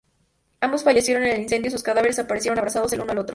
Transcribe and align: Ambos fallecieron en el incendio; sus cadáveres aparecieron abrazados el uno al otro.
Ambos 0.61 0.83
fallecieron 0.83 1.25
en 1.25 1.33
el 1.33 1.41
incendio; 1.43 1.69
sus 1.69 1.83
cadáveres 1.83 2.17
aparecieron 2.17 2.57
abrazados 2.57 2.91
el 2.91 3.01
uno 3.01 3.11
al 3.11 3.19
otro. 3.19 3.29